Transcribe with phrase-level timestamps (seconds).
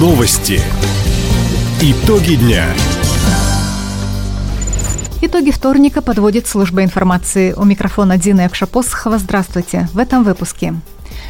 [0.00, 0.62] Новости.
[1.82, 2.64] Итоги дня.
[5.20, 7.52] Итоги вторника подводит служба информации.
[7.52, 9.18] У микрофона Дина Якшапосхова.
[9.18, 9.90] Здравствуйте.
[9.92, 10.72] В этом выпуске.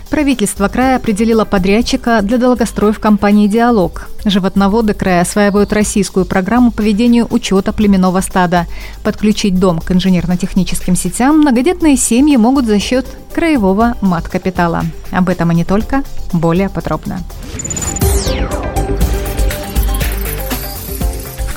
[0.08, 4.08] Правительство края определило подрядчика для долгостроев компании «Диалог».
[4.24, 8.68] Животноводы края осваивают российскую программу по ведению учета племенного стада.
[9.02, 14.84] Подключить дом к инженерно-техническим сетям многодетные семьи могут за счет краевого мат-капитала.
[15.10, 17.18] Об этом и не только, более подробно.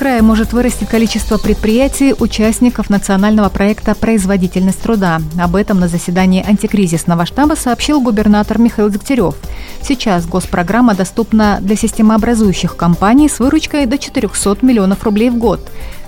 [0.04, 5.22] В крае может вырасти количество предприятий, участников национального проекта «Производительность труда».
[5.42, 9.36] Об этом на заседании антикризисного штаба сообщил губернатор Михаил Дегтярев.
[9.82, 15.62] Сейчас госпрограмма доступна для системообразующих компаний с выручкой до 400 миллионов рублей в год.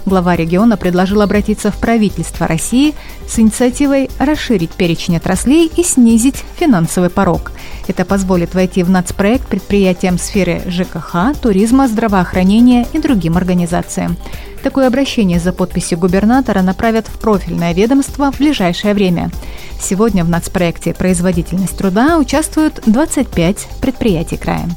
[0.05, 2.93] Глава региона предложил обратиться в правительство России
[3.27, 7.51] с инициативой расширить перечень отраслей и снизить финансовый порог.
[7.87, 14.15] Это позволит войти в нацпроект предприятиям сферы ЖКХ, туризма, здравоохранения и другим организациям.
[14.61, 19.31] Такое обращение за подписью губернатора направят в профильное ведомство в ближайшее время.
[19.79, 24.67] Сегодня в нацпроекте «Производительность труда» участвуют 25 предприятий края.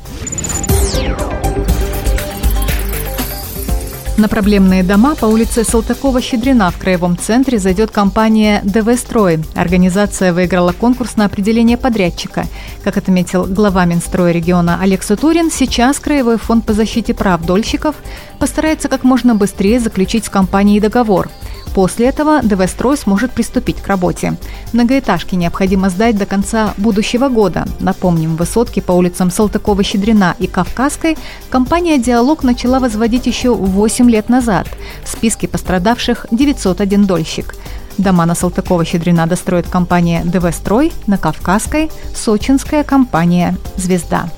[4.19, 9.39] На проблемные дома по улице Салтыкова-Щедрина в Краевом центре зайдет компания «ДВ Строй».
[9.55, 12.47] Организация выиграла конкурс на определение подрядчика.
[12.83, 17.95] Как отметил глава Минстроя региона Олег Сутурин, сейчас Краевой фонд по защите прав дольщиков
[18.41, 21.31] постарается как можно быстрее заключить с компанией договор–
[21.75, 24.37] После этого ДВ-строй сможет приступить к работе.
[24.73, 27.67] Многоэтажки необходимо сдать до конца будущего года.
[27.81, 31.17] Напомним, высотки по улицам Салтыкова-Щедрина и Кавказской
[31.51, 34.69] компания «Диалог» начала возводить еще 8 лет назад.
[35.05, 37.55] В списке пострадавших 901 дольщик.
[37.98, 44.31] Дома на Салтыкова-Щедрина достроит компания «ДВ-строй», на Кавказской– сочинская компания «Звезда».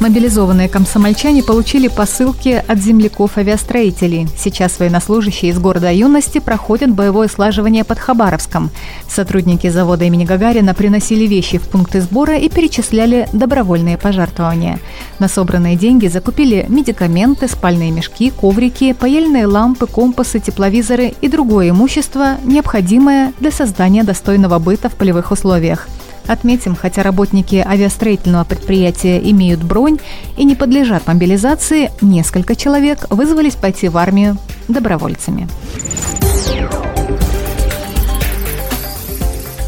[0.00, 4.28] Мобилизованные комсомольчане получили посылки от земляков-авиастроителей.
[4.38, 8.70] Сейчас военнослужащие из города юности проходят боевое слаживание под Хабаровском.
[9.08, 14.78] Сотрудники завода имени Гагарина приносили вещи в пункты сбора и перечисляли добровольные пожертвования.
[15.18, 22.36] На собранные деньги закупили медикаменты, спальные мешки, коврики, паяльные лампы, компасы, тепловизоры и другое имущество,
[22.44, 25.88] необходимое для создания достойного быта в полевых условиях.
[26.28, 29.98] Отметим, хотя работники авиастроительного предприятия имеют бронь
[30.36, 34.36] и не подлежат мобилизации, несколько человек вызвались пойти в армию
[34.68, 35.48] добровольцами.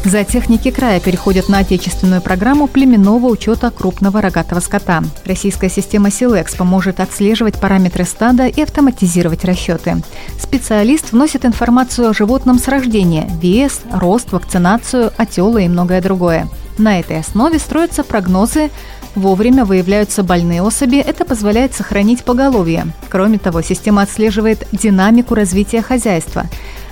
[0.03, 5.03] Зоотехники края переходят на отечественную программу племенного учета крупного рогатого скота.
[5.25, 10.01] Российская система Силекс поможет отслеживать параметры стада и автоматизировать расчеты.
[10.39, 16.47] Специалист вносит информацию о животном с рождения– вес, рост, вакцинацию, отелы и многое другое.
[16.79, 18.71] На этой основе строятся прогнозы
[19.15, 22.87] Вовремя выявляются больные особи, это позволяет сохранить поголовье.
[23.09, 26.45] Кроме того, система отслеживает динамику развития хозяйства.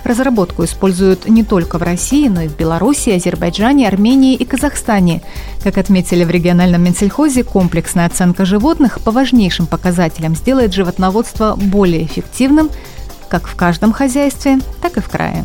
[0.04, 5.22] Разработку используют не только в России, но и в Беларуси, Азербайджане, Армении и Казахстане.
[5.62, 12.70] Как отметили в региональном Минсельхозе, комплексная оценка животных по важнейшим показателям сделает животноводство более эффективным
[13.30, 15.44] как в каждом хозяйстве, так и в крае.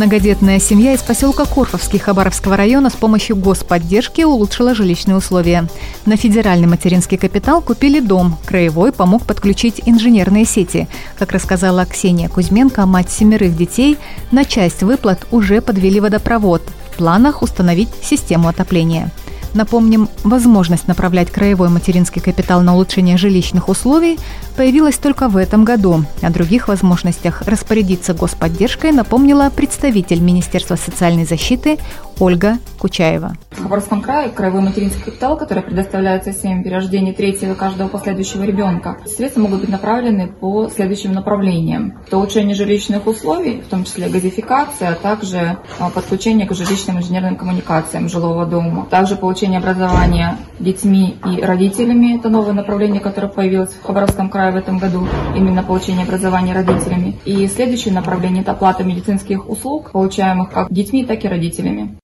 [0.00, 5.68] Многодетная семья из поселка Корфовский Хабаровского района с помощью господдержки улучшила жилищные условия.
[6.06, 8.38] На федеральный материнский капитал купили дом.
[8.46, 10.88] Краевой помог подключить инженерные сети.
[11.18, 13.98] Как рассказала Ксения Кузьменко, мать семерых детей,
[14.30, 16.62] на часть выплат уже подвели водопровод.
[16.92, 19.10] В планах установить систему отопления.
[19.54, 24.18] Напомним, возможность направлять краевой материнский капитал на улучшение жилищных условий
[24.56, 26.04] появилась только в этом году.
[26.22, 31.78] О других возможностях распорядиться господдержкой напомнила представитель Министерства социальной защиты
[32.20, 33.36] Ольга Кучаева.
[33.50, 38.98] В Хабаровском крае краевой материнский капитал, который предоставляется семьям при рождении третьего каждого последующего ребенка,
[39.06, 41.98] средства могут быть направлены по следующим направлениям.
[42.06, 47.36] Это улучшение жилищных условий, в том числе газификация, а также а, подключение к жилищным инженерным
[47.36, 48.86] коммуникациям жилого дома.
[48.90, 52.18] Также получение образования детьми и родителями.
[52.18, 55.06] Это новое направление, которое появилось в Хабаровском крае в этом году.
[55.34, 57.18] Именно получение образования родителями.
[57.24, 61.96] И следующее направление– это оплата медицинских услуг, получаемых как детьми, так и родителями.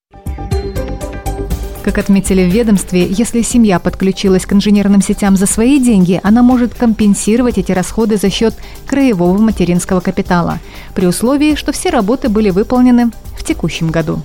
[1.84, 6.74] Как отметили в ведомстве, если семья подключилась к инженерным сетям за свои деньги, она может
[6.74, 8.54] компенсировать эти расходы за счет
[8.86, 10.58] краевого материнского капитала,
[10.96, 14.20] при условии, что все работы были выполнены в текущем году.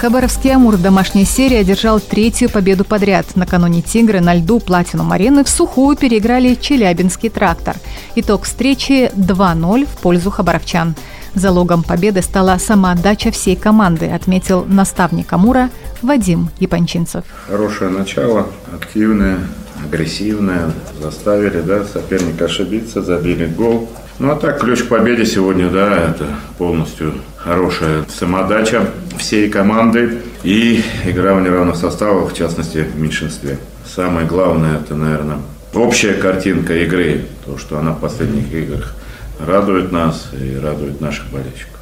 [0.00, 3.26] Хабаровский «Амур» в домашней серии одержал третью победу подряд.
[3.34, 7.74] Накануне «Тигры» на льду «Платинум Арены» в сухую переиграли Челябинский «Трактор».
[8.14, 10.94] Итог встречи 2-0 в пользу хабаровчан.
[11.34, 15.68] Залогом победы стала самоотдача всей команды, отметил наставник «Амура»
[16.00, 17.24] Вадим Япончинцев.
[17.48, 19.38] Хорошее начало, активное,
[19.84, 20.70] агрессивное.
[21.02, 23.90] Заставили да, соперника ошибиться, забили гол.
[24.20, 30.82] Ну а так, ключ к победе сегодня, да, это полностью хорошая самодача всей команды и
[31.04, 33.58] игра в неравных составах, в частности, в меньшинстве.
[33.84, 35.38] Самое главное, это, наверное,
[35.74, 38.94] общая картинка игры, то, что она в последних играх
[39.38, 41.78] радует нас и радует наших болельщиков.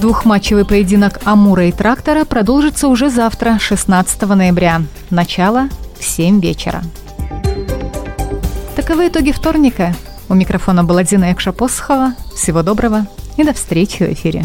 [0.00, 4.82] Двухматчевый поединок «Амура» и «Трактора» продолжится уже завтра, 16 ноября.
[5.10, 5.68] Начало
[5.98, 6.82] в 7 вечера.
[8.76, 9.94] Таковы итоги вторника.
[10.28, 12.12] У микрофона была Дина Якша-Посохова.
[12.34, 13.06] Всего доброго
[13.36, 14.44] и до встречи в эфире.